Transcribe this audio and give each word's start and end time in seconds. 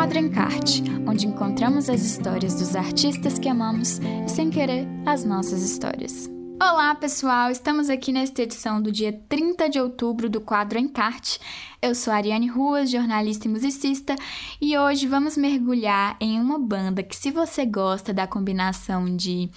Quadro 0.00 0.18
Encarte, 0.18 0.82
onde 1.06 1.26
encontramos 1.26 1.90
as 1.90 2.00
histórias 2.00 2.54
dos 2.54 2.74
artistas 2.74 3.38
que 3.38 3.50
amamos 3.50 3.98
e, 3.98 4.30
sem 4.30 4.48
querer, 4.48 4.88
as 5.04 5.26
nossas 5.26 5.62
histórias. 5.62 6.26
Olá, 6.58 6.94
pessoal! 6.94 7.50
Estamos 7.50 7.90
aqui 7.90 8.10
nesta 8.10 8.40
edição 8.40 8.80
do 8.80 8.90
dia 8.90 9.12
30 9.28 9.68
de 9.68 9.78
outubro 9.78 10.30
do 10.30 10.40
quadro 10.40 10.78
Encarte. 10.78 11.38
Eu 11.82 11.94
sou 11.94 12.14
Ariane 12.14 12.48
Ruas, 12.48 12.90
jornalista 12.90 13.46
e 13.46 13.50
musicista, 13.50 14.16
e 14.58 14.78
hoje 14.78 15.06
vamos 15.06 15.36
mergulhar 15.36 16.16
em 16.18 16.40
uma 16.40 16.58
banda 16.58 17.02
que, 17.02 17.14
se 17.14 17.30
você 17.30 17.66
gosta 17.66 18.10
da 18.10 18.26
combinação 18.26 19.14
de 19.14 19.50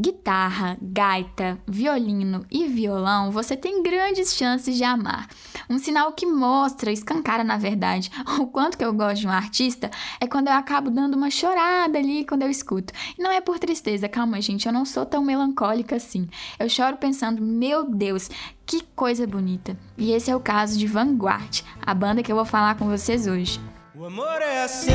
guitarra, 0.00 0.78
gaita, 0.80 1.58
violino 1.68 2.46
e 2.50 2.66
violão, 2.66 3.30
você 3.30 3.54
tem 3.54 3.82
grandes 3.82 4.34
chances 4.34 4.74
de 4.74 4.84
amar. 4.84 5.28
Um 5.68 5.78
sinal 5.78 6.12
que 6.12 6.26
mostra, 6.26 6.90
escancara 6.90 7.44
na 7.44 7.56
verdade, 7.56 8.10
o 8.38 8.46
quanto 8.46 8.76
que 8.76 8.84
eu 8.84 8.92
gosto 8.92 9.20
de 9.20 9.26
um 9.26 9.30
artista 9.30 9.90
é 10.20 10.26
quando 10.26 10.48
eu 10.48 10.54
acabo 10.54 10.90
dando 10.90 11.14
uma 11.14 11.30
chorada 11.30 11.98
ali 11.98 12.24
quando 12.24 12.42
eu 12.42 12.50
escuto. 12.50 12.92
E 13.18 13.22
não 13.22 13.30
é 13.30 13.40
por 13.40 13.58
tristeza, 13.58 14.08
calma, 14.08 14.40
gente, 14.40 14.66
eu 14.66 14.72
não 14.72 14.84
sou 14.84 15.04
tão 15.06 15.22
melancólica 15.22 15.96
assim. 15.96 16.28
Eu 16.58 16.68
choro 16.68 16.96
pensando, 16.96 17.42
meu 17.42 17.84
Deus, 17.88 18.28
que 18.66 18.82
coisa 18.94 19.26
bonita. 19.26 19.76
E 19.96 20.12
esse 20.12 20.30
é 20.30 20.36
o 20.36 20.40
caso 20.40 20.78
de 20.78 20.86
Vanguard, 20.86 21.62
a 21.84 21.94
banda 21.94 22.22
que 22.22 22.30
eu 22.30 22.36
vou 22.36 22.44
falar 22.44 22.76
com 22.76 22.88
vocês 22.88 23.26
hoje. 23.26 23.60
O 23.94 24.06
amor 24.06 24.40
é 24.40 24.64
assim. 24.64 24.92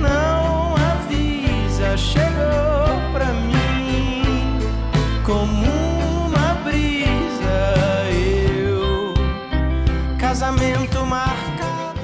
Não 0.00 0.74
avisa, 0.74 1.96
chegou 1.96 3.12
pra 3.12 3.32
mim 3.32 4.58
como 5.24 5.83
casamento 10.34 11.06
marcado. 11.06 12.00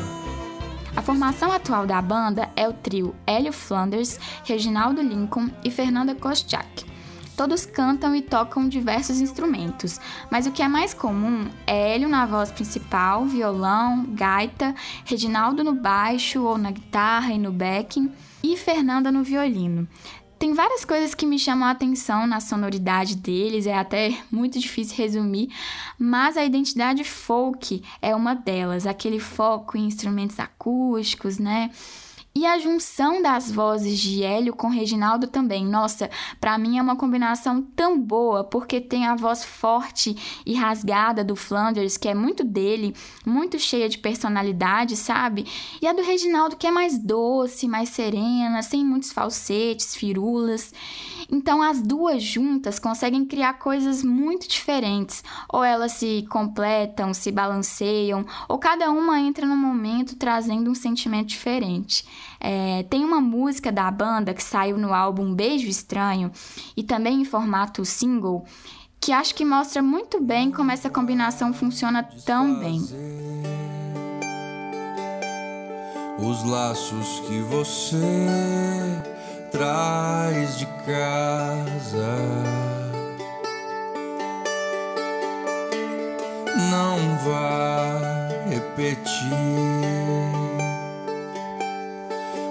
A 0.94 1.02
formação 1.02 1.50
atual 1.50 1.84
da 1.84 2.00
banda 2.00 2.48
é 2.54 2.68
o 2.68 2.72
trio 2.72 3.12
Hélio 3.26 3.52
Flanders, 3.52 4.20
Reginaldo 4.44 5.02
Lincoln 5.02 5.50
e 5.64 5.68
Fernanda 5.68 6.14
Koschak. 6.14 6.86
Todos 7.36 7.66
cantam 7.66 8.14
e 8.14 8.22
tocam 8.22 8.68
diversos 8.68 9.20
instrumentos, 9.20 9.98
mas 10.30 10.46
o 10.46 10.52
que 10.52 10.62
é 10.62 10.68
mais 10.68 10.94
comum 10.94 11.50
é 11.66 11.92
Hélio 11.92 12.08
na 12.08 12.24
voz 12.24 12.52
principal, 12.52 13.24
violão, 13.24 14.04
gaita, 14.10 14.76
Reginaldo 15.04 15.64
no 15.64 15.74
baixo 15.74 16.44
ou 16.44 16.56
na 16.56 16.70
guitarra 16.70 17.32
e 17.32 17.38
no 17.38 17.50
backing 17.50 18.12
e 18.44 18.56
Fernanda 18.56 19.10
no 19.10 19.24
violino. 19.24 19.88
Tem 20.40 20.54
várias 20.54 20.86
coisas 20.86 21.14
que 21.14 21.26
me 21.26 21.38
chamam 21.38 21.68
a 21.68 21.70
atenção 21.70 22.26
na 22.26 22.40
sonoridade 22.40 23.14
deles, 23.14 23.66
é 23.66 23.76
até 23.76 24.16
muito 24.32 24.58
difícil 24.58 24.96
resumir, 24.96 25.50
mas 25.98 26.34
a 26.34 26.42
identidade 26.42 27.04
folk 27.04 27.82
é 28.00 28.16
uma 28.16 28.32
delas, 28.32 28.86
aquele 28.86 29.20
foco 29.20 29.76
em 29.76 29.84
instrumentos 29.84 30.40
acústicos, 30.40 31.38
né? 31.38 31.70
E 32.32 32.46
a 32.46 32.60
junção 32.60 33.20
das 33.20 33.50
vozes 33.50 33.98
de 33.98 34.22
Hélio 34.22 34.54
com 34.54 34.68
Reginaldo 34.68 35.26
também. 35.26 35.66
Nossa, 35.66 36.08
para 36.40 36.56
mim 36.56 36.78
é 36.78 36.82
uma 36.82 36.94
combinação 36.94 37.60
tão 37.60 37.98
boa, 38.00 38.44
porque 38.44 38.80
tem 38.80 39.04
a 39.04 39.16
voz 39.16 39.44
forte 39.44 40.16
e 40.46 40.54
rasgada 40.54 41.24
do 41.24 41.34
Flanders, 41.34 41.96
que 41.96 42.08
é 42.08 42.14
muito 42.14 42.44
dele, 42.44 42.94
muito 43.26 43.58
cheia 43.58 43.88
de 43.88 43.98
personalidade, 43.98 44.96
sabe? 44.96 45.44
E 45.82 45.88
a 45.88 45.92
do 45.92 46.02
Reginaldo, 46.02 46.56
que 46.56 46.68
é 46.68 46.70
mais 46.70 46.96
doce, 46.98 47.66
mais 47.66 47.88
serena, 47.88 48.62
sem 48.62 48.84
muitos 48.84 49.10
falsetes, 49.10 49.96
firulas. 49.96 50.72
Então 51.28 51.60
as 51.60 51.82
duas 51.82 52.22
juntas 52.22 52.78
conseguem 52.78 53.24
criar 53.24 53.54
coisas 53.54 54.04
muito 54.04 54.48
diferentes. 54.48 55.24
Ou 55.52 55.64
elas 55.64 55.92
se 55.92 56.24
completam, 56.30 57.12
se 57.12 57.32
balanceiam, 57.32 58.24
ou 58.48 58.56
cada 58.56 58.88
uma 58.92 59.18
entra 59.18 59.44
num 59.44 59.56
momento 59.56 60.14
trazendo 60.14 60.70
um 60.70 60.74
sentimento 60.76 61.26
diferente. 61.26 62.04
É, 62.38 62.84
tem 62.84 63.04
uma 63.04 63.20
música 63.20 63.70
da 63.70 63.90
banda 63.90 64.32
que 64.34 64.42
saiu 64.42 64.78
no 64.78 64.94
álbum 64.94 65.34
Beijo 65.34 65.66
Estranho 65.66 66.30
e 66.76 66.82
também 66.82 67.22
em 67.22 67.24
formato 67.24 67.84
single 67.84 68.44
que 69.00 69.12
acho 69.12 69.34
que 69.34 69.44
mostra 69.44 69.82
muito 69.82 70.20
bem 70.20 70.50
como 70.50 70.70
essa 70.70 70.90
combinação 70.90 71.54
funciona 71.54 72.02
tão 72.26 72.60
bem. 72.60 72.80
Os 76.18 76.44
laços 76.44 77.20
que 77.20 77.40
você 77.40 77.96
traz 79.50 80.58
de 80.58 80.66
casa 80.66 82.18
não 86.70 87.16
vá 87.24 87.98
repetir 88.50 90.39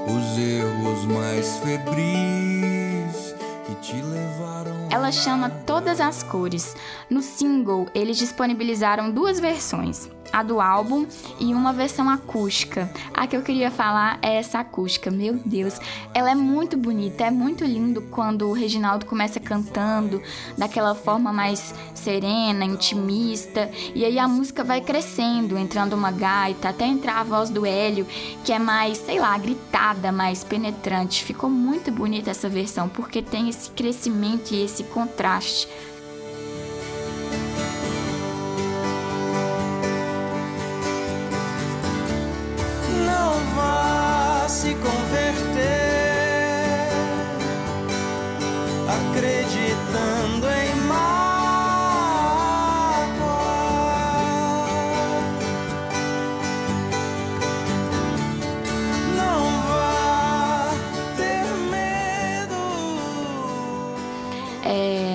os 0.09 0.37
erros 0.37 1.05
mais 1.05 1.57
febris 1.59 3.35
que 3.65 3.75
te 3.75 4.01
levaram. 4.01 4.87
Ela 4.89 5.11
chama 5.11 5.49
Todas 5.49 5.99
as 5.99 6.23
Cores. 6.23 6.75
No 7.09 7.21
single, 7.21 7.87
eles 7.93 8.17
disponibilizaram 8.17 9.11
duas 9.11 9.39
versões 9.39 10.09
a 10.31 10.43
do 10.43 10.59
álbum 10.61 11.05
e 11.39 11.53
uma 11.53 11.73
versão 11.73 12.09
acústica. 12.09 12.91
A 13.13 13.27
que 13.27 13.35
eu 13.35 13.41
queria 13.41 13.71
falar 13.71 14.19
é 14.21 14.35
essa 14.35 14.59
acústica. 14.59 15.11
Meu 15.11 15.39
Deus, 15.45 15.79
ela 16.13 16.31
é 16.31 16.35
muito 16.35 16.77
bonita, 16.77 17.25
é 17.25 17.31
muito 17.31 17.63
lindo 17.63 18.01
quando 18.03 18.47
o 18.47 18.53
Reginaldo 18.53 19.05
começa 19.05 19.39
cantando 19.39 20.21
daquela 20.57 20.95
forma 20.95 21.31
mais 21.31 21.73
serena, 21.93 22.63
intimista, 22.63 23.69
e 23.93 24.05
aí 24.05 24.17
a 24.17 24.27
música 24.27 24.63
vai 24.63 24.81
crescendo, 24.81 25.57
entrando 25.57 25.93
uma 25.93 26.11
gaita, 26.11 26.69
até 26.69 26.85
entrar 26.85 27.19
a 27.19 27.23
voz 27.23 27.49
do 27.49 27.65
Hélio, 27.65 28.07
que 28.43 28.53
é 28.53 28.59
mais, 28.59 28.97
sei 28.97 29.19
lá, 29.19 29.37
gritada, 29.37 30.11
mais 30.11 30.43
penetrante. 30.43 31.23
Ficou 31.23 31.49
muito 31.49 31.91
bonita 31.91 32.31
essa 32.31 32.47
versão 32.47 32.87
porque 32.87 33.21
tem 33.21 33.49
esse 33.49 33.69
crescimento 33.71 34.51
e 34.51 34.63
esse 34.63 34.83
contraste 34.85 35.67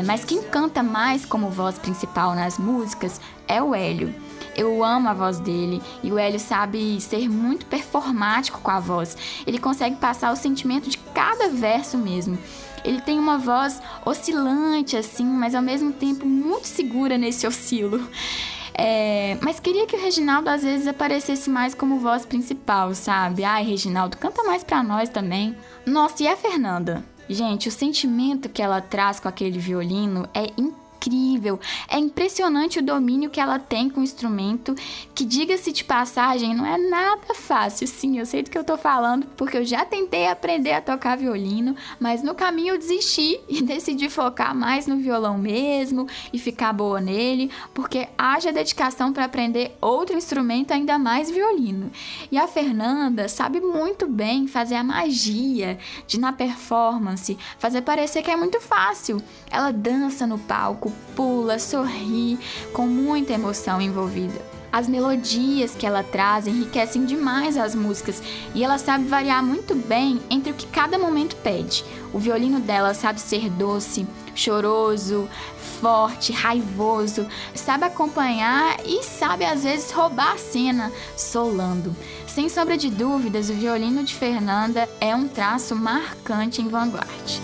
Mas 0.07 0.25
quem 0.25 0.43
canta 0.43 0.83
mais 0.83 1.25
como 1.25 1.51
voz 1.51 1.79
principal 1.79 2.35
nas 2.35 2.59
músicas 2.59 3.21
é 3.49 3.63
o 3.63 3.75
Hélio. 3.75 4.15
Eu 4.57 4.85
amo 4.85 5.09
a 5.09 5.15
voz 5.15 5.41
dele 5.41 5.83
e 6.03 6.13
o 6.13 6.19
Hélio 6.19 6.39
sabe 6.39 7.01
ser 7.01 7.29
muito 7.29 7.67
performático 7.67 8.61
com 8.61 8.71
a 8.71 8.79
voz. 8.79 9.17
Ele 9.47 9.59
consegue 9.59 9.97
passar 9.97 10.33
o 10.33 10.37
sentimento 10.37 10.89
de 10.89 10.99
cada 10.99 11.49
verso 11.49 11.99
mesmo. 11.99 12.39
Ele 12.85 13.01
tem 13.01 13.19
uma 13.19 13.39
voz 13.39 13.81
oscilante 14.05 14.97
assim, 14.97 15.25
mas 15.25 15.55
ao 15.55 15.63
mesmo 15.63 15.93
tempo 15.93 16.27
muito 16.27 16.69
segura 16.69 17.19
nesse 17.19 17.47
oscilo. 17.47 18.07
É, 18.75 19.39
mas 19.41 19.59
queria 19.59 19.87
que 19.87 19.97
o 19.97 20.01
Reginaldo 20.01 20.51
às 20.51 20.63
vezes 20.63 20.87
aparecesse 20.87 21.49
mais 21.49 21.75
como 21.75 21.99
voz 21.99 22.27
principal, 22.27 22.95
sabe? 22.95 23.43
Ai, 23.43 23.65
Reginaldo, 23.65 24.19
canta 24.19 24.43
mais 24.45 24.63
pra 24.63 24.83
nós 24.83 25.09
também. 25.09 25.57
Nossa, 25.87 26.23
e 26.23 26.29
a 26.29 26.37
Fernanda? 26.37 27.05
Gente, 27.29 27.69
o 27.69 27.73
sentimento 27.73 28.49
que 28.49 28.63
ela 28.63 28.81
traz 28.81 29.19
com 29.19 29.29
aquele 29.29 29.59
violino 29.59 30.29
é 30.35 30.45
incrível 30.59 30.84
incrível. 31.05 31.61
É 31.89 31.99
impressionante 31.99 32.79
o 32.79 32.83
domínio 32.83 33.31
que 33.31 33.41
ela 33.41 33.59
tem 33.59 33.89
com 33.91 34.01
o 34.01 34.05
instrumento, 34.05 34.75
que 35.15 35.25
diga-se 35.25 35.73
de 35.73 35.85
passagem, 35.85 36.55
não 36.55 36.67
é 36.67 36.79
nada 36.79 37.35
fácil. 37.35 37.87
Sim, 37.87 38.19
eu 38.19 38.27
sei 38.27 38.43
do 38.43 38.51
que 38.51 38.59
eu 38.59 38.65
tô 38.65 38.77
falando, 38.77 39.27
porque 39.37 39.57
eu 39.57 39.65
já 39.65 39.85
tentei 39.85 40.29
aprender 40.29 40.73
a 40.73 40.81
tocar 40.81 41.17
violino, 41.17 41.77
mas 42.01 42.23
no 42.23 42.35
caminho 42.35 42.75
eu 42.75 42.79
desisti 42.79 43.41
e 43.49 43.63
decidi 43.63 44.09
focar 44.09 44.55
mais 44.55 44.87
no 44.87 44.97
violão 44.97 45.39
mesmo 45.39 46.07
e 46.33 46.39
ficar 46.39 46.73
boa 46.73 47.01
nele, 47.01 47.51
porque 47.73 48.09
haja 48.17 48.53
dedicação 48.53 49.13
para 49.13 49.25
aprender 49.25 49.77
outro 49.81 50.17
instrumento, 50.17 50.73
ainda 50.73 50.99
mais 50.99 51.31
violino. 51.31 51.91
E 52.31 52.39
a 52.39 52.47
Fernanda 52.47 53.29
sabe 53.29 53.61
muito 53.61 54.07
bem 54.07 54.47
fazer 54.47 54.77
a 54.77 54.85
magia 54.85 55.79
de 56.07 56.19
na 56.19 56.33
performance 56.33 57.37
fazer 57.59 57.83
parecer 57.83 58.23
que 58.23 58.31
é 58.31 58.37
muito 58.37 58.61
fácil. 58.61 59.23
Ela 59.51 59.71
dança 59.71 60.27
no 60.27 60.39
palco, 60.39 60.93
pula, 61.15 61.59
sorri, 61.59 62.39
com 62.73 62.87
muita 62.87 63.33
emoção 63.33 63.81
envolvida. 63.81 64.55
As 64.75 64.89
melodias 64.89 65.77
que 65.77 65.87
ela 65.87 66.03
traz 66.03 66.49
enriquecem 66.49 67.05
demais 67.05 67.57
as 67.57 67.77
músicas 67.77 68.21
e 68.53 68.65
ela 68.65 68.77
sabe 68.77 69.05
variar 69.05 69.41
muito 69.41 69.73
bem 69.73 70.21
entre 70.29 70.51
o 70.51 70.55
que 70.55 70.67
cada 70.67 70.99
momento 70.99 71.37
pede. 71.37 71.85
O 72.13 72.19
violino 72.19 72.59
dela 72.59 72.93
sabe 72.93 73.21
ser 73.21 73.49
doce, 73.51 74.05
choroso, 74.35 75.29
forte, 75.81 76.33
raivoso, 76.33 77.25
sabe 77.55 77.85
acompanhar 77.85 78.79
e 78.85 79.05
sabe 79.05 79.45
às 79.45 79.63
vezes 79.63 79.93
roubar 79.93 80.33
a 80.33 80.39
cena, 80.39 80.91
solando. 81.17 81.95
Sem 82.27 82.49
sombra 82.49 82.77
de 82.77 82.91
dúvidas, 82.91 83.51
o 83.51 83.55
violino 83.55 84.03
de 84.03 84.13
Fernanda 84.13 84.89
é 85.01 85.15
um 85.15 85.29
traço 85.29 85.77
marcante 85.77 86.61
em 86.61 86.67
Vanguard. 86.67 87.41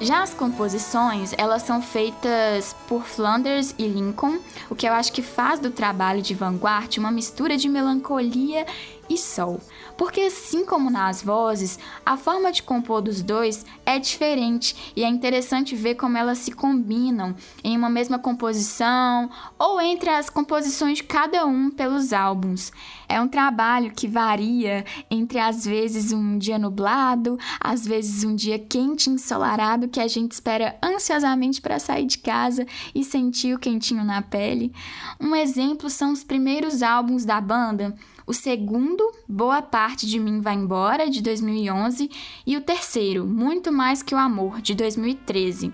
Já 0.00 0.22
as 0.22 0.32
composições, 0.32 1.34
elas 1.36 1.62
são 1.62 1.82
feitas 1.82 2.74
por 2.86 3.02
Flanders 3.04 3.74
e 3.76 3.88
Lincoln, 3.88 4.38
o 4.70 4.74
que 4.76 4.86
eu 4.86 4.92
acho 4.92 5.12
que 5.12 5.22
faz 5.22 5.58
do 5.58 5.72
trabalho 5.72 6.22
de 6.22 6.34
Vanguard 6.34 6.96
uma 6.98 7.10
mistura 7.10 7.56
de 7.56 7.68
melancolia 7.68 8.64
e 9.08 9.16
sol. 9.16 9.60
Porque 9.96 10.20
assim 10.20 10.64
como 10.64 10.90
nas 10.90 11.22
vozes, 11.22 11.78
a 12.04 12.16
forma 12.16 12.52
de 12.52 12.62
compor 12.62 13.02
dos 13.02 13.22
dois 13.22 13.64
é 13.84 13.98
diferente 13.98 14.92
e 14.94 15.02
é 15.02 15.08
interessante 15.08 15.74
ver 15.74 15.94
como 15.94 16.16
elas 16.16 16.38
se 16.38 16.52
combinam 16.52 17.34
em 17.64 17.76
uma 17.76 17.88
mesma 17.88 18.18
composição 18.18 19.30
ou 19.58 19.80
entre 19.80 20.10
as 20.10 20.30
composições 20.30 20.98
de 20.98 21.04
cada 21.04 21.46
um 21.46 21.70
pelos 21.70 22.12
álbuns. 22.12 22.72
É 23.08 23.20
um 23.20 23.28
trabalho 23.28 23.90
que 23.90 24.06
varia 24.06 24.84
entre 25.10 25.38
às 25.38 25.64
vezes 25.64 26.12
um 26.12 26.38
dia 26.38 26.58
nublado, 26.58 27.38
às 27.60 27.86
vezes 27.86 28.22
um 28.22 28.36
dia 28.36 28.58
quente 28.58 29.10
ensolarado 29.10 29.88
que 29.88 30.00
a 30.00 30.06
gente 30.06 30.32
espera 30.32 30.76
ansiosamente 30.82 31.60
para 31.60 31.78
sair 31.78 32.06
de 32.06 32.18
casa 32.18 32.66
e 32.94 33.02
sentir 33.02 33.54
o 33.54 33.58
quentinho 33.58 34.04
na 34.04 34.20
pele. 34.22 34.72
Um 35.20 35.34
exemplo 35.34 35.88
são 35.88 36.12
os 36.12 36.22
primeiros 36.22 36.82
álbuns 36.82 37.24
da 37.24 37.40
banda, 37.40 37.94
o 38.28 38.34
segundo, 38.34 39.10
Boa 39.26 39.62
Parte 39.62 40.06
de 40.06 40.20
Mim 40.20 40.42
Vai 40.42 40.52
Embora, 40.52 41.08
de 41.08 41.22
2011, 41.22 42.10
e 42.46 42.58
o 42.58 42.60
terceiro, 42.60 43.24
Muito 43.24 43.72
Mais 43.72 44.02
Que 44.02 44.14
o 44.14 44.18
Amor, 44.18 44.60
de 44.60 44.74
2013. 44.74 45.72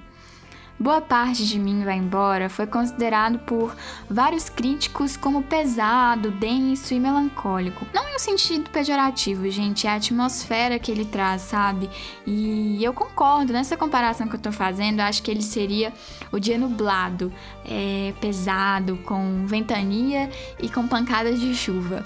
Boa 0.79 1.01
parte 1.01 1.47
de 1.47 1.57
mim 1.57 1.85
vai 1.85 1.97
embora 1.97 2.49
foi 2.49 2.67
considerado 2.67 3.39
por 3.41 3.75
vários 4.11 4.49
críticos 4.49 5.17
como 5.17 5.45
pesado, 5.45 6.33
denso 6.33 6.93
e 6.93 6.99
melancólico. 6.99 7.87
Não 7.95 8.09
em 8.09 8.17
um 8.17 8.19
sentido 8.19 8.69
pejorativo, 8.71 9.49
gente, 9.51 9.87
é 9.87 9.91
a 9.91 9.95
atmosfera 9.95 10.77
que 10.79 10.91
ele 10.91 11.05
traz, 11.05 11.43
sabe? 11.43 11.89
E 12.27 12.83
eu 12.83 12.93
concordo 12.93 13.53
nessa 13.53 13.77
comparação 13.77 14.27
que 14.27 14.35
eu 14.35 14.41
tô 14.41 14.51
fazendo, 14.51 14.99
acho 15.01 15.23
que 15.23 15.31
ele 15.31 15.43
seria 15.43 15.93
o 16.33 16.41
dia 16.41 16.59
nublado, 16.59 17.33
é, 17.65 18.13
pesado, 18.21 18.97
com 19.05 19.47
ventania 19.47 20.29
e 20.61 20.69
com 20.69 20.89
pancadas 20.89 21.39
de 21.39 21.55
chuva 21.55 22.05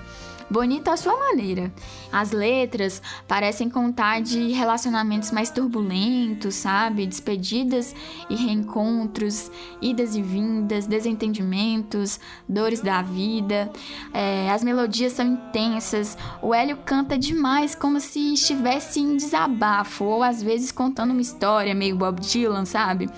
bonita 0.50 0.92
à 0.92 0.96
sua 0.96 1.16
maneira. 1.18 1.72
As 2.12 2.32
letras 2.32 3.02
parecem 3.26 3.68
contar 3.68 4.20
de 4.20 4.52
relacionamentos 4.52 5.30
mais 5.30 5.50
turbulentos, 5.50 6.54
sabe? 6.54 7.06
Despedidas 7.06 7.94
e 8.28 8.34
reencontros, 8.34 9.50
idas 9.80 10.14
e 10.14 10.22
vindas, 10.22 10.86
desentendimentos, 10.86 12.18
dores 12.48 12.80
da 12.80 13.02
vida. 13.02 13.70
É, 14.12 14.50
as 14.50 14.64
melodias 14.64 15.12
são 15.12 15.26
intensas. 15.26 16.16
O 16.42 16.54
Hélio 16.54 16.78
canta 16.84 17.18
demais, 17.18 17.74
como 17.74 18.00
se 18.00 18.34
estivesse 18.34 19.00
em 19.00 19.16
desabafo, 19.16 20.04
ou 20.04 20.22
às 20.22 20.42
vezes 20.42 20.72
contando 20.72 21.10
uma 21.10 21.20
história 21.20 21.74
meio 21.74 21.96
Bob 21.96 22.20
Dylan, 22.20 22.64
sabe? 22.64 23.08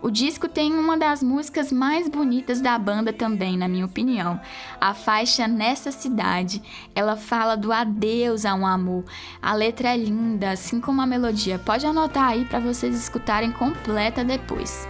O 0.00 0.10
disco 0.10 0.48
tem 0.48 0.72
uma 0.72 0.96
das 0.96 1.22
músicas 1.22 1.72
mais 1.72 2.08
bonitas 2.08 2.60
da 2.60 2.78
banda 2.78 3.12
também, 3.12 3.56
na 3.56 3.66
minha 3.66 3.84
opinião. 3.84 4.40
A 4.80 4.94
faixa 4.94 5.48
Nessa 5.48 5.90
Cidade. 5.90 6.62
Ela 6.94 7.16
fala 7.16 7.56
do 7.56 7.72
adeus 7.72 8.44
a 8.44 8.54
um 8.54 8.64
amor. 8.64 9.04
A 9.42 9.54
letra 9.54 9.88
é 9.88 9.96
linda, 9.96 10.52
assim 10.52 10.80
como 10.80 11.02
a 11.02 11.06
melodia. 11.06 11.58
Pode 11.58 11.84
anotar 11.84 12.28
aí 12.28 12.44
para 12.44 12.60
vocês 12.60 12.94
escutarem 12.96 13.50
completa 13.50 14.22
depois. 14.22 14.86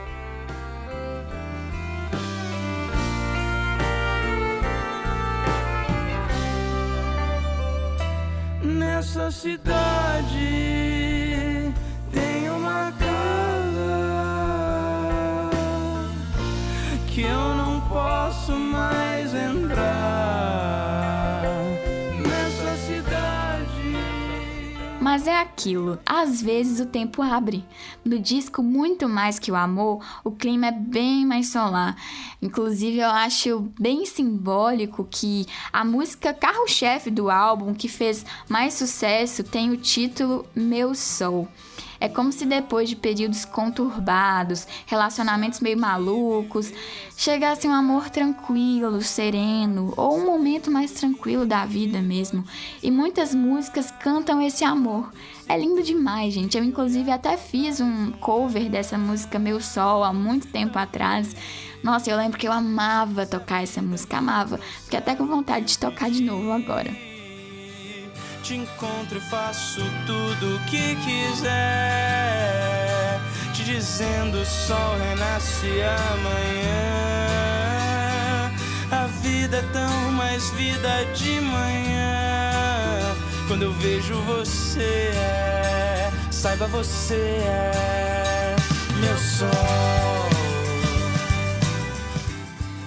Nessa 8.62 9.31
cidade 9.31 10.77
que 17.18 17.22
eu 17.24 17.54
não 17.56 17.80
posso 17.80 18.52
mais 18.52 19.34
entrar 19.34 19.82
nessa 22.24 22.76
cidade. 22.86 23.72
Mas 25.00 25.26
é 25.26 25.40
aquilo, 25.40 25.98
às 26.06 26.40
vezes 26.40 26.78
o 26.78 26.86
tempo 26.86 27.20
abre. 27.20 27.64
No 28.04 28.20
disco 28.20 28.62
Muito 28.62 29.08
Mais 29.08 29.36
Que 29.36 29.50
o 29.50 29.56
Amor, 29.56 30.00
o 30.22 30.30
clima 30.30 30.68
é 30.68 30.70
bem 30.70 31.26
mais 31.26 31.48
solar. 31.48 31.96
Inclusive, 32.40 32.98
eu 32.98 33.10
acho 33.10 33.68
bem 33.80 34.06
simbólico 34.06 35.04
que 35.10 35.44
a 35.72 35.84
música 35.84 36.32
carro-chefe 36.32 37.10
do 37.10 37.28
álbum, 37.28 37.74
que 37.74 37.88
fez 37.88 38.24
mais 38.48 38.74
sucesso, 38.74 39.42
tem 39.42 39.72
o 39.72 39.76
título 39.76 40.46
Meu 40.54 40.94
Sol. 40.94 41.48
É 42.00 42.08
como 42.08 42.30
se 42.32 42.46
depois 42.46 42.88
de 42.88 42.96
períodos 42.96 43.44
conturbados, 43.44 44.66
relacionamentos 44.86 45.60
meio 45.60 45.78
malucos, 45.78 46.72
chegasse 47.16 47.66
um 47.66 47.72
amor 47.72 48.08
tranquilo, 48.08 49.02
sereno, 49.02 49.92
ou 49.96 50.16
um 50.16 50.24
momento 50.24 50.70
mais 50.70 50.92
tranquilo 50.92 51.44
da 51.44 51.66
vida 51.66 52.00
mesmo. 52.00 52.44
E 52.82 52.90
muitas 52.90 53.34
músicas 53.34 53.90
cantam 53.90 54.40
esse 54.40 54.64
amor. 54.64 55.12
É 55.48 55.58
lindo 55.58 55.82
demais, 55.82 56.34
gente. 56.34 56.56
Eu, 56.56 56.64
inclusive, 56.64 57.10
até 57.10 57.36
fiz 57.36 57.80
um 57.80 58.12
cover 58.12 58.68
dessa 58.70 58.96
música 58.96 59.38
Meu 59.38 59.60
Sol 59.60 60.04
há 60.04 60.12
muito 60.12 60.46
tempo 60.46 60.78
atrás. 60.78 61.34
Nossa, 61.82 62.10
eu 62.10 62.16
lembro 62.16 62.38
que 62.38 62.46
eu 62.46 62.52
amava 62.52 63.26
tocar 63.26 63.62
essa 63.62 63.80
música, 63.80 64.18
amava. 64.18 64.58
Fiquei 64.84 64.98
até 64.98 65.14
com 65.14 65.26
vontade 65.26 65.66
de 65.66 65.78
tocar 65.78 66.10
de 66.10 66.22
novo 66.22 66.52
agora 66.52 67.17
te 68.48 68.56
encontro 68.56 69.18
e 69.18 69.20
faço 69.20 69.82
tudo 70.06 70.56
o 70.56 70.60
que 70.60 70.96
quiser. 71.04 71.50
Te 73.52 73.62
dizendo 73.62 74.40
o 74.40 74.46
sol 74.46 74.96
renasce 74.96 75.66
amanhã. 76.14 77.28
A 78.90 79.06
vida 79.20 79.58
é 79.58 79.62
tão 79.70 80.12
mais 80.12 80.48
vida 80.52 81.04
de 81.14 81.42
manhã. 81.42 83.14
Quando 83.48 83.64
eu 83.64 83.72
vejo 83.74 84.14
você, 84.22 85.10
é, 85.12 86.10
saiba 86.30 86.66
você 86.68 87.42
é 87.44 88.56
meu 88.98 89.18
sol 89.18 90.28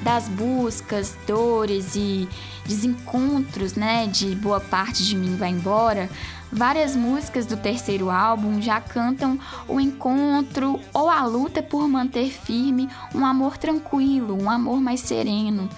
das 0.01 0.27
buscas, 0.27 1.15
dores 1.27 1.95
e 1.95 2.27
desencontros, 2.65 3.75
né, 3.75 4.07
de 4.07 4.35
boa 4.35 4.59
parte 4.59 5.03
de 5.03 5.15
mim 5.15 5.35
vai 5.35 5.49
embora, 5.49 6.09
várias 6.51 6.95
músicas 6.95 7.45
do 7.45 7.57
terceiro 7.57 8.09
álbum 8.09 8.61
já 8.61 8.79
cantam 8.79 9.39
o 9.67 9.79
encontro 9.79 10.79
ou 10.93 11.09
a 11.09 11.25
luta 11.25 11.63
por 11.63 11.87
manter 11.87 12.29
firme 12.29 12.89
um 13.13 13.25
amor 13.25 13.57
tranquilo, 13.57 14.41
um 14.41 14.49
amor 14.49 14.79
mais 14.79 14.99
sereno. 14.99 15.69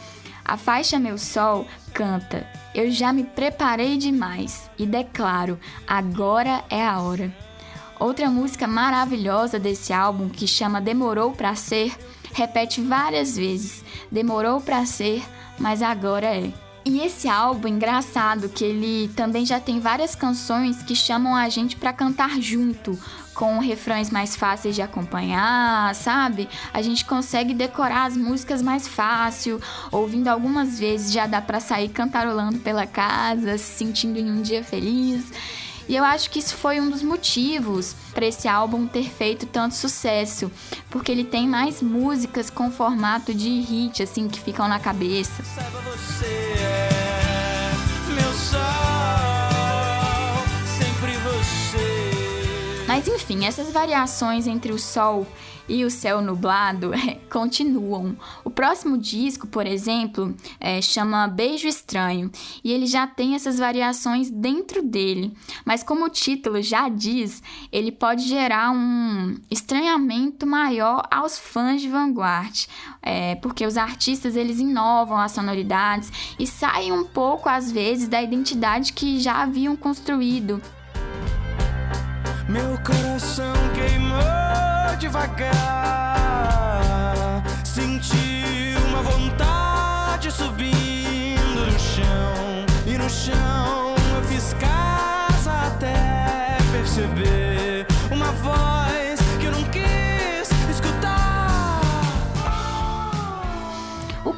A 0.46 0.58
faixa 0.58 1.00
Meu 1.00 1.18
Sol 1.18 1.66
canta: 1.94 2.46
Eu 2.76 2.92
já 2.92 3.14
me 3.14 3.24
preparei 3.24 3.98
demais 3.98 4.70
e 4.78 4.86
declaro, 4.86 5.58
agora 5.88 6.64
é 6.70 6.86
a 6.86 7.00
hora. 7.00 7.34
Outra 8.00 8.30
música 8.30 8.68
maravilhosa 8.68 9.58
desse 9.58 9.94
álbum 9.94 10.28
que 10.28 10.46
chama 10.46 10.82
Demorou 10.82 11.32
para 11.32 11.56
Ser 11.56 11.96
repete 12.34 12.82
várias 12.82 13.38
vezes: 13.38 13.84
Demorou 14.12 14.60
para 14.60 14.86
ser, 14.86 15.24
mas 15.58 15.82
agora 15.82 16.26
é. 16.26 16.52
E 16.86 17.00
esse 17.00 17.30
álbum 17.30 17.70
engraçado 17.70 18.50
que 18.50 18.64
ele 18.64 19.08
também 19.16 19.46
já 19.46 19.58
tem 19.58 19.80
várias 19.80 20.16
canções 20.16 20.84
que 20.84 20.94
chamam 20.94 21.34
a 21.34 21.48
gente 21.48 21.78
para 21.78 21.94
cantar 21.94 22.42
junto, 22.42 23.00
com 23.34 23.58
refrões 23.60 24.10
mais 24.10 24.36
fáceis 24.36 24.76
de 24.76 24.82
acompanhar, 24.82 25.96
sabe? 25.96 26.50
A 26.74 26.82
gente 26.82 27.06
consegue 27.06 27.54
decorar 27.54 28.06
as 28.08 28.18
músicas 28.18 28.62
mais 28.62 28.86
fácil, 28.86 29.62
ouvindo 29.94 30.28
algumas 30.28 30.78
vezes 30.78 31.14
já 31.14 31.26
dá 31.26 31.42
para 31.42 31.62
sair 31.62 31.88
cantarolando 31.88 32.60
pela 32.60 32.86
casa, 32.86 33.58
se 33.58 33.78
sentindo 33.78 34.20
em 34.20 34.30
um 34.30 34.42
dia 34.42 34.62
feliz. 34.62 35.32
E 35.88 35.96
eu 35.96 36.04
acho 36.04 36.30
que 36.30 36.40
isso 36.40 36.56
foi 36.56 36.80
um 36.80 36.90
dos 36.90 37.04
motivos 37.04 37.96
para 38.14 38.26
esse 38.26 38.48
álbum 38.48 38.88
ter 38.88 39.10
feito 39.10 39.46
tanto 39.46 39.76
sucesso, 39.76 40.52
porque 40.90 41.12
ele 41.12 41.24
tem 41.24 41.48
mais 41.48 41.82
músicas 41.82 42.50
com 42.50 42.72
formato 42.72 43.34
de 43.34 43.50
hit, 43.50 44.02
assim, 44.02 44.28
que 44.28 44.40
ficam 44.40 44.68
na 44.68 44.80
cabeça. 44.80 45.44
Saiba 45.44 45.82
você 45.82 46.26
é 46.26 46.90
meu 48.14 48.34
sol, 48.34 48.60
sempre 50.78 51.18
você. 51.18 52.86
Mas 52.88 53.08
enfim, 53.08 53.46
essas 53.46 53.72
variações 53.72 54.48
entre 54.48 54.72
o 54.72 54.80
sol 54.80 55.28
e 55.68 55.86
O 55.86 55.92
Céu 55.92 56.22
Nublado 56.22 56.92
continuam. 57.32 58.16
O 58.44 58.50
próximo 58.50 58.98
disco, 58.98 59.48
por 59.48 59.66
exemplo, 59.66 60.36
é, 60.60 60.82
chama 60.82 61.28
Beijo 61.28 61.68
Estranho 61.68 62.32
e 62.64 62.72
ele 62.72 62.86
já 62.86 63.08
tem 63.08 63.36
essas 63.36 63.60
variações 63.60 64.30
dentro 64.30 64.82
dele, 64.84 65.34
mas 65.66 65.84
como 65.84 66.06
o 66.06 66.10
título 66.10 66.62
já 66.62 66.90
diz, 66.90 67.42
ele 67.72 67.92
pode 67.92 68.28
gerar 68.28 68.72
um 68.72 69.36
estranhamento 69.50 70.46
maior 70.46 71.08
aos 71.10 71.38
fãs 71.38 71.82
de 71.82 71.90
Vanguard, 71.90 72.66
é, 73.02 73.36
porque 73.36 73.66
os 73.66 73.78
artistas 73.78 74.36
eles 74.36 74.60
inovam 74.60 75.18
as 75.18 75.32
sonoridades 75.32 76.12
e 76.38 76.46
saem 76.46 76.92
um 76.92 77.04
pouco 77.04 77.50
às 77.50 77.72
vezes 77.72 78.08
da 78.08 78.22
identidade 78.22 78.94
que 78.94 79.20
já 79.20 79.42
haviam 79.42 79.76
construído. 79.76 80.62
Meu 82.50 82.78
coração 82.84 83.54
queimou 83.74 84.43
devagar. 85.04 85.52
Senti 87.66 88.74
uma 88.88 89.02
vontade 89.02 90.32
subindo 90.32 91.66
no 91.66 91.78
chão. 91.78 92.66
E 92.88 92.98
no 92.98 93.10
chão 93.10 93.83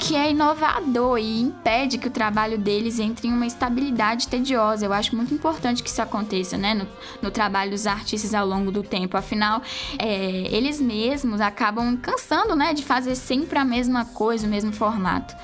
que 0.05 0.15
é 0.15 0.29
inovador 0.29 1.17
e 1.17 1.41
impede 1.41 1.97
que 1.97 2.07
o 2.07 2.12
trabalho 2.12 2.59
deles 2.59 3.00
entre 3.00 3.27
em 3.27 3.33
uma 3.33 3.47
estabilidade 3.47 4.27
tediosa. 4.27 4.85
Eu 4.85 4.93
acho 4.93 5.15
muito 5.15 5.33
importante 5.33 5.81
que 5.81 5.89
isso 5.89 6.00
aconteça, 6.00 6.55
né, 6.55 6.75
no, 6.75 6.88
no 7.24 7.31
trabalho 7.31 7.71
dos 7.71 7.88
artistas 7.88 8.35
ao 8.35 8.45
longo 8.45 8.71
do 8.71 8.83
tempo. 8.83 9.17
Afinal, 9.17 9.63
é, 9.97 10.47
eles 10.55 10.79
mesmos 10.79 11.41
acabam 11.41 11.97
cansando, 11.97 12.55
né, 12.55 12.71
de 12.71 12.83
fazer 12.83 13.15
sempre 13.15 13.57
a 13.57 13.65
mesma 13.65 14.05
coisa, 14.05 14.45
o 14.45 14.50
mesmo 14.50 14.71
formato. 14.71 15.35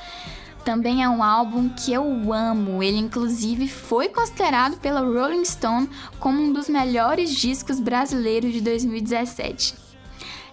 Também 0.63 1.01
é 1.01 1.09
um 1.09 1.23
álbum 1.23 1.67
que 1.67 1.91
eu 1.91 2.31
amo. 2.31 2.83
Ele, 2.83 2.97
inclusive, 2.97 3.67
foi 3.67 4.09
considerado 4.09 4.77
pela 4.77 4.99
Rolling 4.99 5.43
Stone 5.43 5.89
como 6.19 6.39
um 6.39 6.53
dos 6.53 6.69
melhores 6.69 7.31
discos 7.31 7.79
brasileiros 7.79 8.53
de 8.53 8.61
2017. 8.61 9.90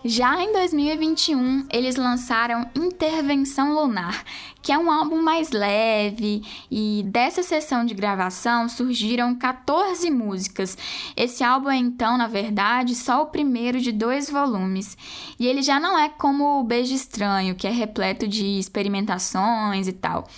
Já 0.04 0.40
em 0.40 0.52
2021, 0.52 1.66
eles 1.72 1.96
lançaram 1.96 2.70
Intervenção 2.72 3.74
Lunar, 3.74 4.24
que 4.62 4.70
é 4.70 4.78
um 4.78 4.92
álbum 4.92 5.20
mais 5.20 5.50
leve, 5.50 6.42
e 6.70 7.02
dessa 7.04 7.42
sessão 7.42 7.84
de 7.84 7.94
gravação 7.94 8.68
surgiram 8.68 9.34
14 9.34 10.08
músicas. 10.08 10.78
Esse 11.16 11.42
álbum 11.42 11.68
é 11.68 11.76
então, 11.76 12.16
na 12.16 12.28
verdade, 12.28 12.94
só 12.94 13.22
o 13.22 13.26
primeiro 13.26 13.80
de 13.80 13.90
dois 13.90 14.30
volumes, 14.30 14.96
e 15.38 15.48
ele 15.48 15.62
já 15.62 15.80
não 15.80 15.98
é 15.98 16.08
como 16.08 16.60
o 16.60 16.64
Beijo 16.64 16.94
Estranho, 16.94 17.56
que 17.56 17.66
é 17.66 17.70
repleto 17.70 18.28
de 18.28 18.58
experimentações 18.58 19.88
e 19.88 19.92
tal. 19.92 20.28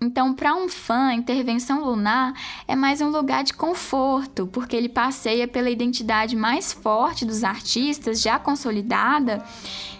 Então, 0.00 0.32
para 0.32 0.54
um 0.54 0.68
fã, 0.68 1.12
Intervenção 1.12 1.84
Lunar 1.84 2.32
é 2.68 2.76
mais 2.76 3.00
um 3.00 3.08
lugar 3.08 3.42
de 3.42 3.52
conforto, 3.52 4.46
porque 4.46 4.76
ele 4.76 4.88
passeia 4.88 5.48
pela 5.48 5.68
identidade 5.68 6.36
mais 6.36 6.72
forte 6.72 7.24
dos 7.24 7.42
artistas 7.42 8.20
já 8.20 8.38
consolidada 8.38 9.44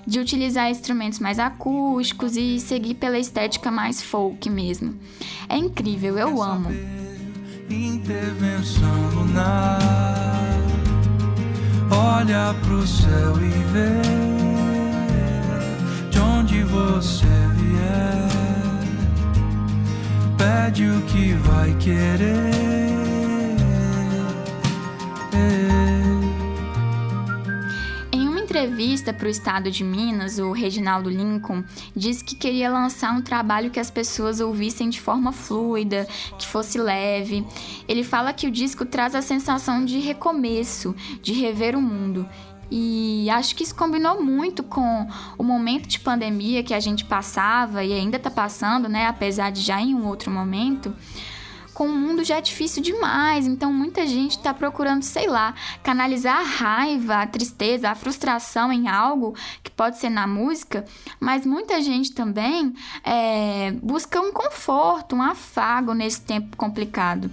de 0.07 0.21
utilizar 0.21 0.71
instrumentos 0.71 1.19
mais 1.19 1.41
acústicos 1.41 2.37
e 2.37 2.61
seguir 2.61 2.95
pela 2.95 3.19
estética 3.19 3.73
mais 3.73 4.01
folk 4.01 4.49
mesmo. 4.49 4.95
É 5.49 5.57
incrível, 5.57 6.17
eu 6.17 6.41
amo. 6.41 6.71
Intervenção 7.69 9.11
lunar. 9.15 9.81
Olha 11.91 12.55
pro 12.63 12.87
céu 12.87 13.35
e 13.37 13.51
vê 13.73 14.01
de 16.09 16.21
onde 16.21 16.63
você 16.63 17.27
vier. 17.27 17.58
Pede 20.39 20.89
o 20.89 21.03
que 21.03 21.33
vai 21.33 21.75
querer. 21.79 22.79
Em 28.13 28.29
uma 28.29 28.39
entrevista 28.39 29.13
para 29.13 29.27
o 29.27 29.31
estado 29.31 29.69
de 29.69 29.83
Minas, 29.83 30.39
o 30.39 30.53
Reginaldo 30.53 31.11
Lincoln 31.11 31.65
disse 31.95 32.23
que 32.23 32.37
queria 32.37 32.71
lançar 32.71 33.13
um 33.13 33.21
trabalho 33.21 33.71
que 33.71 33.81
as 33.81 33.91
pessoas 33.91 34.39
ouvissem 34.39 34.89
de 34.89 35.01
forma 35.01 35.33
fluida, 35.33 36.07
que 36.39 36.47
fosse 36.47 36.79
leve. 36.79 37.45
Ele 37.89 38.05
fala 38.05 38.33
que 38.33 38.47
o 38.47 38.51
disco 38.51 38.87
traz 38.87 39.17
a 39.17 39.23
sensação 39.23 39.85
de 39.85 39.99
recomeço, 39.99 40.95
de 41.21 41.33
rever 41.33 41.75
o 41.75 41.83
mundo. 41.83 42.25
E 42.71 43.29
acho 43.31 43.55
que 43.55 43.63
isso 43.63 43.75
combinou 43.75 44.23
muito 44.23 44.63
com 44.63 45.07
o 45.39 45.43
momento 45.43 45.87
de 45.87 45.99
pandemia 46.01 46.63
que 46.63 46.75
a 46.75 46.81
gente 46.81 47.05
passava 47.05 47.83
e 47.83 47.93
ainda 47.93 48.17
está 48.17 48.31
passando, 48.31 48.89
né? 48.89 49.07
Apesar 49.07 49.51
de 49.51 49.61
já 49.61 49.81
em 49.81 49.95
um 49.95 50.07
outro 50.07 50.31
momento 50.31 50.95
com 51.79 51.87
o 51.87 51.93
mundo 51.93 52.25
já 52.25 52.39
é 52.39 52.41
difícil 52.41 52.83
demais, 52.83 53.47
então 53.47 53.73
muita 53.73 54.05
gente 54.05 54.33
está 54.33 54.53
procurando, 54.53 55.05
sei 55.05 55.29
lá, 55.29 55.55
canalizar 55.81 56.41
a 56.41 56.43
raiva, 56.43 57.23
a 57.23 57.27
tristeza, 57.29 57.89
a 57.89 57.95
frustração 57.95 58.73
em 58.73 58.89
algo 58.89 59.37
que 59.63 59.71
pode 59.71 59.97
ser 59.97 60.11
na 60.11 60.27
música, 60.27 60.85
mas 61.21 61.47
muita 61.47 61.81
gente 61.81 62.11
também 62.11 62.75
é, 63.05 63.71
busca 63.81 64.21
um 64.21 64.33
conforto, 64.33 65.15
um 65.15 65.23
afago 65.23 65.95
nesse 65.95 66.21
tempo 66.21 66.57
complicado. 66.57 67.31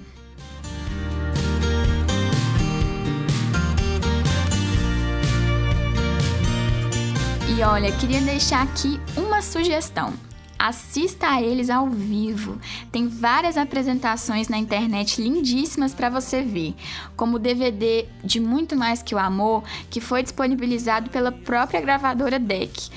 E 7.58 7.64
olha, 7.64 7.90
queria 7.90 8.20
deixar 8.20 8.64
aqui 8.64 9.00
uma 9.16 9.42
sugestão. 9.42 10.14
Assista 10.60 11.30
a 11.30 11.42
eles 11.42 11.70
ao 11.70 11.90
vivo. 11.90 12.60
Tem 12.92 13.08
várias 13.08 13.56
apresentações 13.56 14.50
na 14.50 14.58
internet 14.58 15.22
lindíssimas 15.22 15.94
para 15.94 16.10
você 16.10 16.42
ver, 16.42 16.76
como 17.16 17.38
o 17.38 17.40
DVD 17.40 18.08
de 18.22 18.42
Muito 18.42 18.76
Mais 18.76 19.02
que 19.02 19.16
o 19.16 19.18
Amor, 19.18 19.64
que 19.90 20.02
foi 20.02 20.22
disponibilizado 20.22 21.10
pela 21.10 21.32
própria 21.32 21.80
gravadora 21.80 22.38
DEC. 22.38 22.90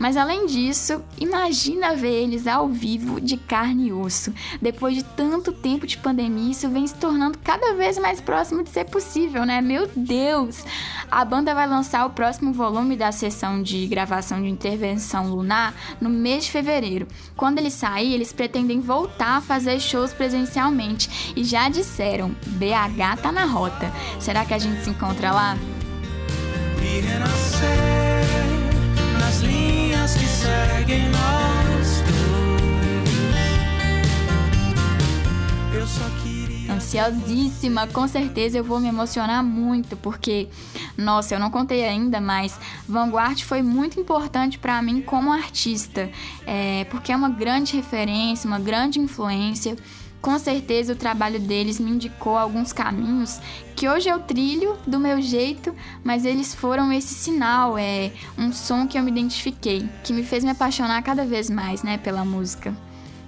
Mas 0.00 0.16
além 0.16 0.46
disso, 0.46 1.04
imagina 1.18 1.94
ver 1.94 2.22
eles 2.22 2.46
ao 2.46 2.66
vivo 2.66 3.20
de 3.20 3.36
carne 3.36 3.88
e 3.88 3.92
osso. 3.92 4.32
Depois 4.60 4.94
de 4.96 5.04
tanto 5.04 5.52
tempo 5.52 5.86
de 5.86 5.98
pandemia, 5.98 6.52
isso 6.52 6.70
vem 6.70 6.86
se 6.86 6.94
tornando 6.94 7.36
cada 7.44 7.74
vez 7.74 7.98
mais 7.98 8.18
próximo 8.18 8.62
de 8.62 8.70
ser 8.70 8.86
possível, 8.86 9.44
né? 9.44 9.60
Meu 9.60 9.86
Deus! 9.94 10.64
A 11.10 11.22
banda 11.22 11.54
vai 11.54 11.68
lançar 11.68 12.06
o 12.06 12.10
próximo 12.10 12.50
volume 12.50 12.96
da 12.96 13.12
sessão 13.12 13.62
de 13.62 13.86
gravação 13.88 14.40
de 14.40 14.48
Intervenção 14.48 15.28
Lunar 15.28 15.74
no 16.00 16.08
mês 16.08 16.44
de 16.44 16.50
fevereiro. 16.50 17.06
Quando 17.36 17.58
ele 17.58 17.70
sair, 17.70 18.14
eles 18.14 18.32
pretendem 18.32 18.80
voltar 18.80 19.36
a 19.36 19.40
fazer 19.42 19.78
shows 19.80 20.14
presencialmente 20.14 21.34
e 21.36 21.44
já 21.44 21.68
disseram: 21.68 22.30
BH 22.46 23.20
tá 23.20 23.30
na 23.30 23.44
rota. 23.44 23.92
Será 24.18 24.46
que 24.46 24.54
a 24.54 24.58
gente 24.58 24.82
se 24.82 24.88
encontra 24.88 25.30
lá? 25.30 25.58
E 26.82 27.00
renascer 27.00 27.68
nas 29.18 29.40
linhas 29.40 29.79
que 30.14 30.26
seguem 30.26 31.08
nós 31.10 32.02
dois. 32.02 32.40
Eu 35.74 35.86
só 35.86 36.04
queria. 36.22 36.72
Ansiosíssima, 36.72 37.86
com 37.86 38.06
certeza 38.08 38.58
eu 38.58 38.64
vou 38.64 38.80
me 38.80 38.88
emocionar 38.88 39.42
muito, 39.42 39.96
porque, 39.96 40.48
nossa, 40.96 41.34
eu 41.34 41.38
não 41.38 41.50
contei 41.50 41.84
ainda, 41.84 42.20
mas 42.20 42.58
Vanguard 42.88 43.42
foi 43.42 43.62
muito 43.62 44.00
importante 44.00 44.58
para 44.58 44.80
mim 44.82 45.00
como 45.02 45.32
artista, 45.32 46.10
é, 46.46 46.84
porque 46.90 47.12
é 47.12 47.16
uma 47.16 47.30
grande 47.30 47.76
referência, 47.76 48.46
uma 48.46 48.58
grande 48.58 48.98
influência. 48.98 49.76
Com 50.20 50.38
certeza 50.38 50.92
o 50.92 50.96
trabalho 50.96 51.40
deles 51.40 51.80
me 51.80 51.90
indicou 51.90 52.36
alguns 52.36 52.72
caminhos 52.72 53.40
que 53.74 53.88
hoje 53.88 54.10
eu 54.10 54.18
trilho 54.18 54.76
do 54.86 55.00
meu 55.00 55.22
jeito, 55.22 55.74
mas 56.04 56.26
eles 56.26 56.54
foram 56.54 56.92
esse 56.92 57.14
sinal, 57.14 57.78
é 57.78 58.12
um 58.36 58.52
som 58.52 58.86
que 58.86 58.98
eu 58.98 59.02
me 59.02 59.10
identifiquei, 59.10 59.88
que 60.04 60.12
me 60.12 60.22
fez 60.22 60.44
me 60.44 60.50
apaixonar 60.50 61.02
cada 61.02 61.24
vez 61.24 61.48
mais, 61.48 61.82
né, 61.82 61.96
pela 61.96 62.22
música. 62.22 62.76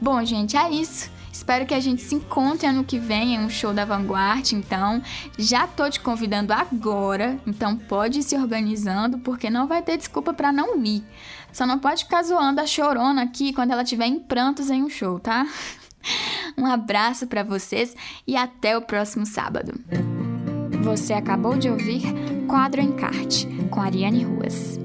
Bom, 0.00 0.22
gente, 0.24 0.56
é 0.56 0.70
isso. 0.70 1.10
Espero 1.32 1.64
que 1.64 1.72
a 1.72 1.80
gente 1.80 2.02
se 2.02 2.14
encontre 2.14 2.66
ano 2.66 2.84
que 2.84 2.98
vem 2.98 3.34
em 3.34 3.38
um 3.38 3.48
show 3.48 3.72
da 3.72 3.86
Vanguard, 3.86 4.52
então 4.52 5.02
já 5.38 5.66
tô 5.66 5.88
te 5.88 5.98
convidando 5.98 6.52
agora, 6.52 7.40
então 7.46 7.74
pode 7.74 8.18
ir 8.18 8.22
se 8.22 8.36
organizando 8.36 9.18
porque 9.18 9.48
não 9.48 9.66
vai 9.66 9.80
ter 9.80 9.96
desculpa 9.96 10.34
para 10.34 10.52
não 10.52 10.76
ir. 10.84 11.02
Só 11.50 11.66
não 11.66 11.78
pode 11.78 12.04
ficar 12.04 12.22
zoando 12.22 12.60
a 12.60 12.66
chorona 12.66 13.22
aqui 13.22 13.54
quando 13.54 13.70
ela 13.70 13.82
tiver 13.82 14.06
em 14.06 14.20
prantos 14.20 14.68
em 14.68 14.82
um 14.82 14.90
show, 14.90 15.18
tá? 15.18 15.46
Um 16.56 16.66
abraço 16.66 17.26
para 17.26 17.42
vocês 17.42 17.94
e 18.26 18.36
até 18.36 18.76
o 18.76 18.82
próximo 18.82 19.26
sábado. 19.26 19.72
Você 20.82 21.12
acabou 21.12 21.56
de 21.56 21.70
ouvir 21.70 22.02
Quadro 22.48 22.80
Encarte 22.80 23.46
com 23.70 23.80
Ariane 23.80 24.24
Ruas. 24.24 24.78